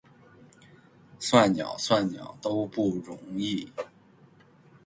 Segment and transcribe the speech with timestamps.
[1.19, 3.71] 算鸟，算鸟，都不容易！